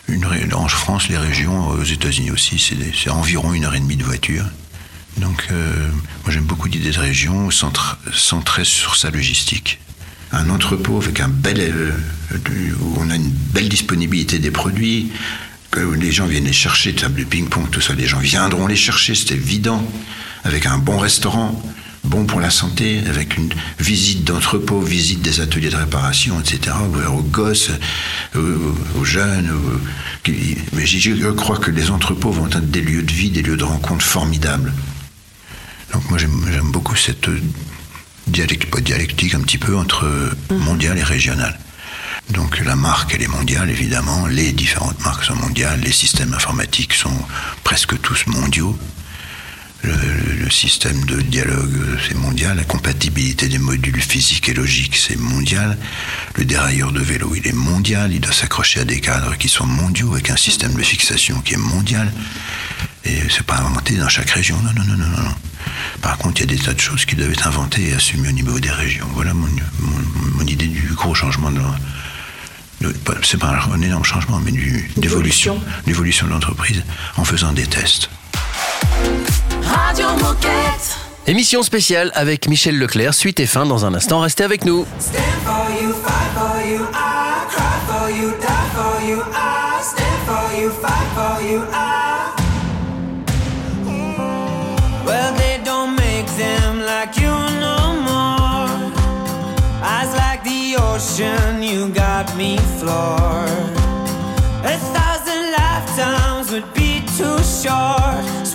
[0.07, 4.03] Une, en France, les régions, aux États-Unis aussi, c'est environ une heure et demie de
[4.03, 4.45] voiture.
[5.17, 5.89] Donc, euh,
[6.23, 9.79] moi j'aime beaucoup l'idée de région centrée sur sa logistique.
[10.31, 11.91] Un entrepôt avec un bel, euh,
[12.45, 15.11] du- où on a une belle disponibilité des produits,
[15.71, 18.75] que les gens viennent les chercher, table de ping-pong, tout ça, les gens viendront les
[18.75, 19.81] chercher, c'est évident,
[20.43, 21.61] avec un bon restaurant,
[22.03, 27.13] bon pour la santé, avec une visite d'entrepôt, visite des ateliers de réparation, etc., ouvert
[27.15, 27.71] aux gosses,
[28.35, 28.57] euh,
[28.99, 29.49] aux jeunes.
[29.51, 29.79] aux-
[30.23, 33.57] qui- Mais je crois que les entrepôts vont être des lieux de vie, des lieux
[33.57, 34.73] de rencontre formidables.
[35.93, 37.39] Donc moi j'aime beaucoup cette euh,
[38.27, 41.57] dialectique, pas dialectique un petit peu entre euh, mondial et régional.
[42.29, 44.25] Donc la marque, elle est mondiale, évidemment.
[44.27, 45.81] Les différentes marques sont mondiales.
[45.81, 47.17] Les systèmes informatiques sont
[47.63, 48.77] presque tous mondiaux.
[49.83, 52.55] Le, système de dialogue, euh, c'est mondial.
[52.57, 55.77] La compatibilité des modules physiques et logiques, c'est mondial.
[56.35, 58.11] Le dérailleur de vélo, il est mondial.
[58.13, 61.53] Il doit s'accrocher à des cadres qui sont mondiaux avec un système de fixation qui
[61.55, 62.11] est mondial.
[63.05, 64.57] Et c'est pas inventé dans chaque région.
[64.61, 65.35] Non, non, non, non, non.
[66.01, 68.27] Par contre, il y a des tas de choses qui doivent être inventées et assumées
[68.29, 69.07] au niveau des régions.
[69.15, 69.47] Voilà mon,
[69.79, 71.59] mon- mon idée du gros changement de
[73.23, 76.83] c'est pas un énorme changement, mais du- d'évolution, d'évolution de l'entreprise
[77.17, 78.09] en faisant des tests.
[79.63, 80.97] Radio Moquette.
[81.27, 84.21] Émission spéciale avec Michel Leclerc, suite et fin dans un instant.
[84.21, 84.85] Restez avec nous.
[84.99, 90.21] Stand for you, fight for you, I cry for you, die for you, I stand
[90.25, 92.31] for you, fight for you, I.
[95.05, 97.29] Well, they don't make them like you
[97.59, 98.69] no more.
[99.83, 101.60] Eyes like the ocean,
[102.23, 103.77] got me floored.
[104.63, 108.45] A thousand lifetimes would be too short.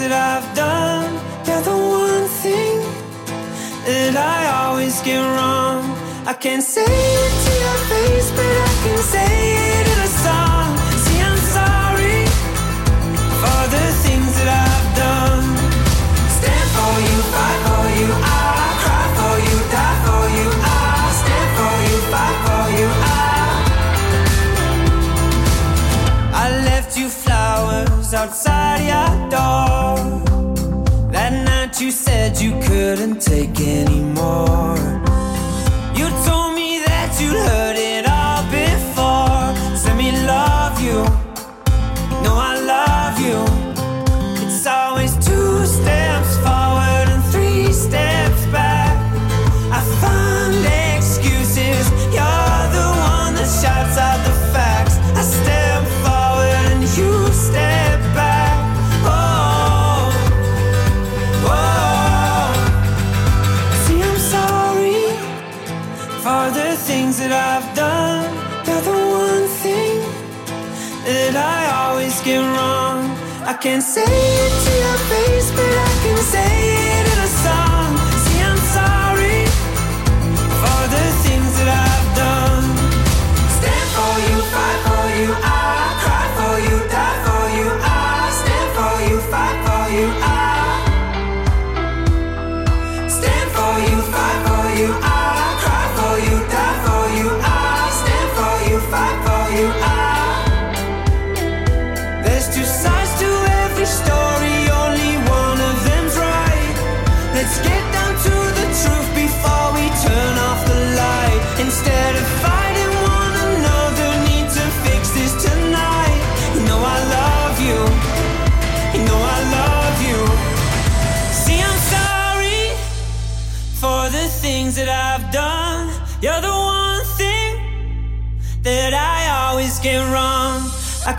[0.00, 1.12] That I've done.
[1.44, 2.80] You're the one thing
[3.84, 5.84] that I always get wrong.
[6.24, 9.32] I can't say it to your face, but I can say
[9.76, 10.68] it in a song.
[11.04, 12.20] See, I'm sorry
[13.40, 15.46] for the things that I've done.
[16.38, 21.50] Stand for you, fight for you, I cry for you, die for you, I stand
[21.58, 23.28] for you, fight for you, I.
[26.44, 29.89] I left you flowers outside your door.
[31.90, 34.99] You said you couldn't take anymore.
[72.28, 73.10] Wrong.
[73.46, 75.69] I can't say it to your face, but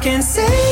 [0.02, 0.71] I can't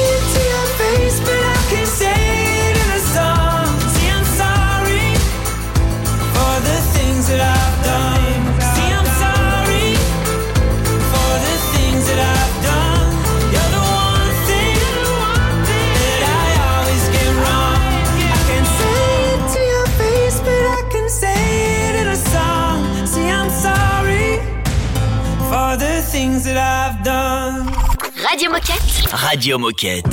[29.31, 30.08] Radio Moquette.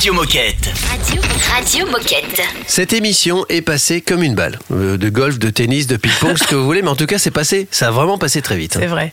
[0.00, 0.72] Radio Moquette.
[0.88, 1.20] Radio,
[1.54, 2.40] Radio Moquette.
[2.66, 4.58] Cette émission est passée comme une balle.
[4.72, 7.18] Euh, De golf, de tennis, de ping-pong, ce que vous voulez, mais en tout cas,
[7.18, 7.68] c'est passé.
[7.70, 8.76] Ça a vraiment passé très vite.
[8.76, 8.80] hein.
[8.80, 9.12] C'est vrai.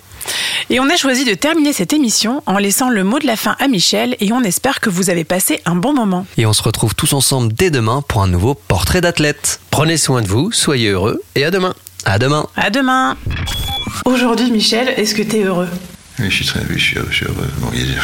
[0.69, 3.57] Et on a choisi de terminer cette émission en laissant le mot de la fin
[3.59, 6.25] à Michel et on espère que vous avez passé un bon moment.
[6.37, 9.59] Et on se retrouve tous ensemble dès demain pour un nouveau portrait d'athlète.
[9.71, 11.73] Prenez soin de vous, soyez heureux et à demain.
[12.05, 12.47] À demain.
[12.55, 13.17] À demain.
[14.05, 15.67] Aujourd'hui, Michel, est-ce que tu es heureux?
[16.19, 17.49] Oui, je suis très je suis, heureux.
[17.59, 17.95] Bon, il, y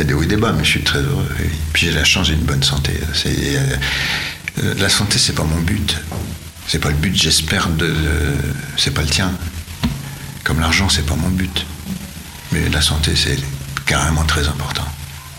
[0.00, 1.28] a, des hauts et des bas, mais je suis très heureux.
[1.74, 2.92] Puis j'ai la chance, j'ai une bonne santé.
[3.12, 3.76] C'est, euh,
[4.62, 6.00] euh, la santé, c'est pas mon but.
[6.66, 7.86] C'est pas le but, j'espère, de.
[7.86, 8.36] de-
[8.78, 9.30] c'est pas le tien.
[10.44, 11.66] Comme l'argent, c'est pas mon but.
[12.52, 13.38] Mais la santé, c'est
[13.84, 14.86] carrément très important.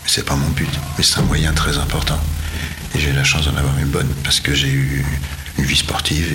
[0.06, 2.20] C'est pas mon but, mais c'est un moyen très important.
[2.94, 5.04] Et j'ai la chance d'en avoir une bonne parce que j'ai eu
[5.58, 6.26] une vie sportive,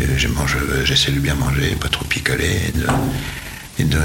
[0.84, 2.72] j'essaie de bien manger, pas trop picoler,
[3.78, 3.98] et de-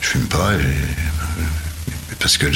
[0.00, 2.46] je fume pas, et j'ai- parce que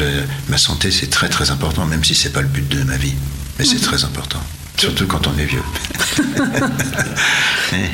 [0.49, 3.15] ma santé c'est très très important, même si c'est pas le but de ma vie,
[3.59, 4.41] mais c'est très important,
[4.77, 5.63] surtout quand on est vieux.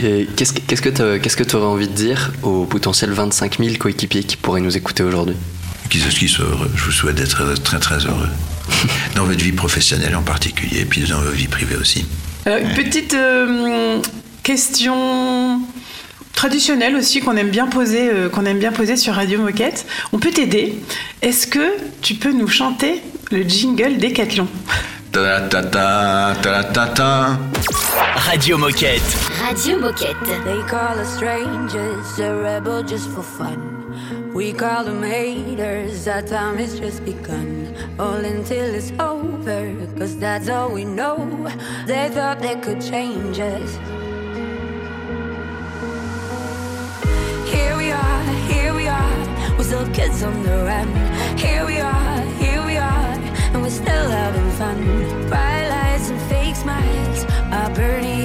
[0.02, 3.12] Et qu'est-ce que qu'est-ce que t'as- qu'est-ce que tu aurais envie de dire aux potentiels
[3.12, 5.36] 25 000 coéquipiers qui pourraient nous écouter aujourd'hui?
[5.88, 8.28] Qu'ils soient heureux, je vous souhaite d'être très très heureux.
[9.14, 12.04] Dans votre vie professionnelle en particulier, et puis dans votre vie privée aussi.
[12.46, 13.98] Euh, une petite euh,
[14.42, 15.60] question
[16.34, 19.86] traditionnelle aussi qu'on aime bien poser, euh, qu'on aime bien poser sur Radio Moquette.
[20.12, 20.78] On peut t'aider.
[21.22, 24.46] Est-ce que tu peux nous chanter le jingle Décathlon.
[28.16, 29.02] Radio Moquette.
[29.42, 30.16] Radio Moquette.
[30.44, 33.78] They call us strangers, a rebel just for fun.
[34.34, 37.74] We call them haters, our time has just begun.
[37.98, 41.48] All until it's over, cause that's all we know.
[41.86, 43.78] They thought they could change us.
[49.68, 50.88] Are, we're kids on the run.
[51.36, 53.12] Here we are, here we are,
[53.52, 54.78] and we're still having fun.
[55.28, 58.17] Bright lights and fake smiles are burning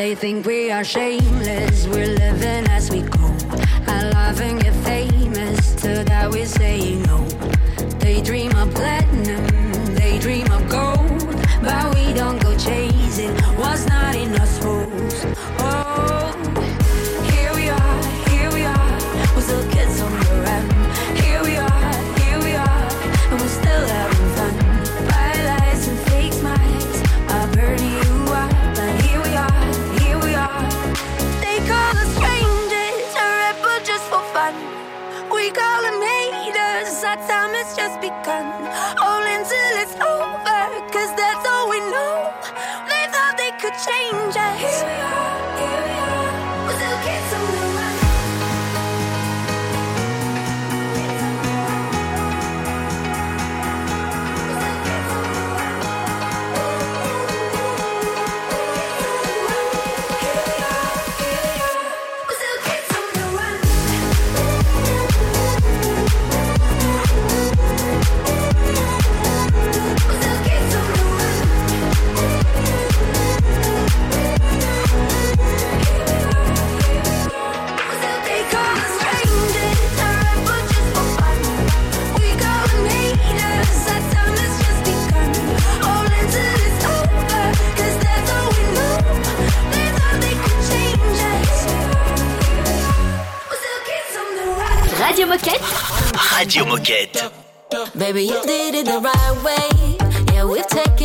[0.00, 3.19] They think we are shameless, we're living as we go.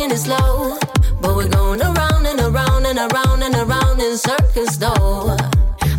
[0.08, 0.78] We've it slow.
[1.20, 5.36] But we're going around and around and around and around in circles, though.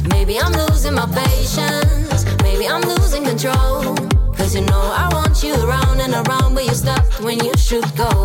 [0.10, 2.26] Maybe I'm losing my patience.
[2.42, 3.96] Maybe I'm losing control.
[4.36, 7.86] Cause you know I want you around and around, but you stopped when you should
[7.98, 8.17] go.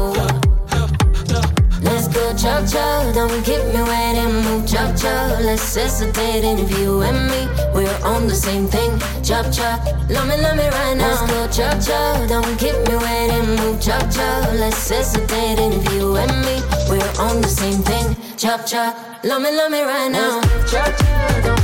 [3.15, 5.41] Don't keep me waiting, move chop chop.
[5.41, 8.99] Let's hesitate and if you and me, we're on the same thing.
[9.23, 11.09] Chop chop, love me, love me right now.
[11.09, 14.53] Let's go chop chop, don't keep me waiting, move chop chop.
[14.55, 18.17] Let's hesitate and if you and me, we're on the same thing.
[18.37, 20.41] Chop chop, love me, love me right now.
[20.67, 21.62] Chop chop,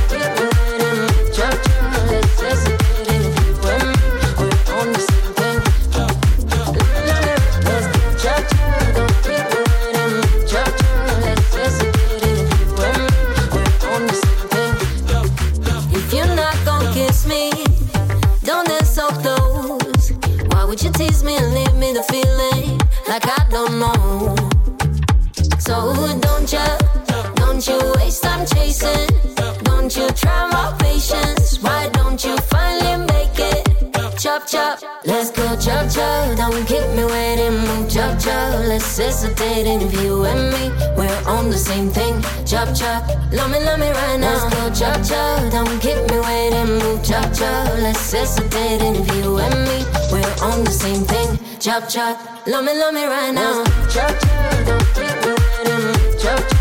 [35.99, 38.53] Don't keep me waiting, move chop chop.
[38.67, 42.21] Let's hesitate and if you and me, we're on the same thing.
[42.45, 44.33] Chop chop, love me, love me right now.
[44.33, 45.51] Let's go chop chop.
[45.51, 47.67] Don't keep me waiting, move chop chop.
[47.79, 51.37] Let's hesitate and if you and me, we're on the same thing.
[51.59, 53.63] Chop chop, love me, love me right now.
[53.93, 56.58] Chop chop, don't keep me waiting, move chop chop.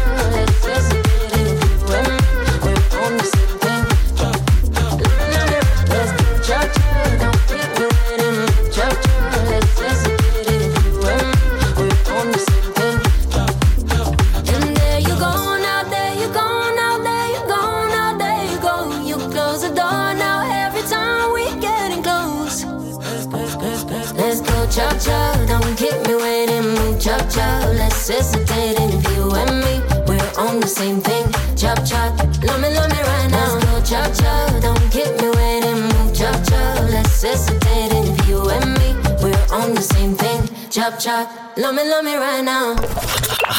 [28.08, 28.18] Chop.
[28.18, 31.30] Let's if you and me, we're on the same thing.
[31.56, 33.54] Chop chop, love me, love me right now.
[33.54, 36.90] Let's go chop chop, don't keep me waiting, move chop chop.
[36.90, 40.48] Let's hesitate and if you and me, we're on the same thing.
[40.70, 42.76] Chop chop, love me, love me right now.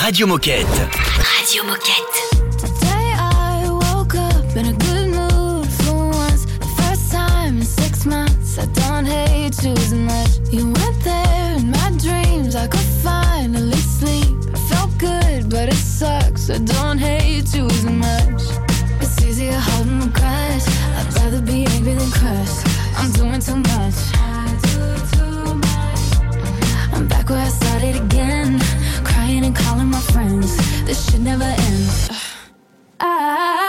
[0.03, 0.65] Radio Moquette.
[1.37, 2.38] Radio Moquette.
[30.11, 30.55] Friends.
[30.85, 31.89] This should never end.
[32.99, 33.68] I ah.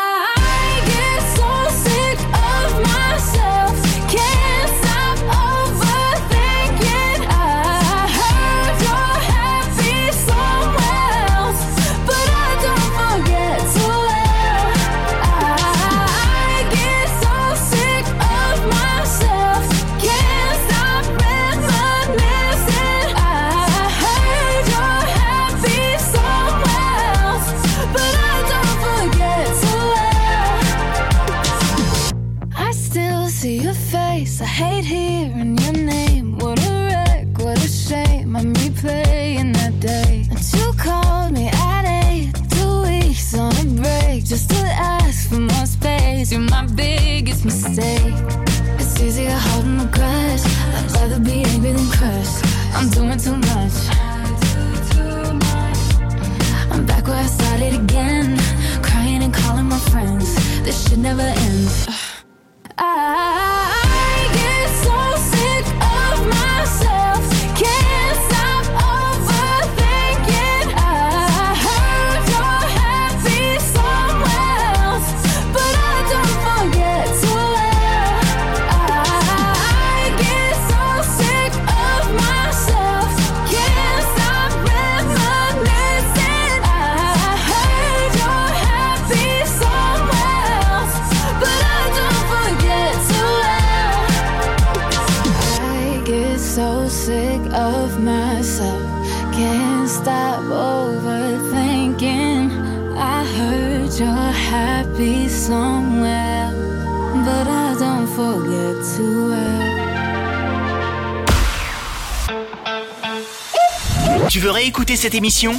[115.00, 115.58] Cette émission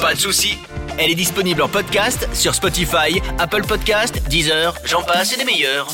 [0.00, 0.58] Pas de souci.
[0.96, 5.88] Elle est disponible en podcast sur Spotify, Apple Podcast, Deezer, j'en passe et des meilleurs.